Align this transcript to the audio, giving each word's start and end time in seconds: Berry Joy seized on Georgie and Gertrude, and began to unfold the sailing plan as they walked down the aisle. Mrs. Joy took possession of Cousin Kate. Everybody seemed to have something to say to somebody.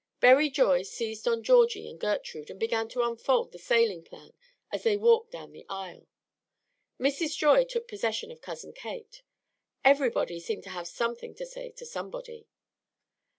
Berry 0.19 0.49
Joy 0.49 0.81
seized 0.81 1.27
on 1.27 1.43
Georgie 1.43 1.87
and 1.87 1.99
Gertrude, 1.99 2.49
and 2.49 2.59
began 2.59 2.87
to 2.89 3.03
unfold 3.03 3.51
the 3.51 3.59
sailing 3.59 4.03
plan 4.03 4.33
as 4.71 4.81
they 4.81 4.97
walked 4.97 5.29
down 5.31 5.51
the 5.51 5.63
aisle. 5.69 6.07
Mrs. 6.99 7.37
Joy 7.37 7.65
took 7.65 7.87
possession 7.87 8.31
of 8.31 8.41
Cousin 8.41 8.73
Kate. 8.73 9.21
Everybody 9.85 10.39
seemed 10.39 10.63
to 10.63 10.71
have 10.71 10.87
something 10.87 11.35
to 11.35 11.45
say 11.45 11.69
to 11.73 11.85
somebody. 11.85 12.47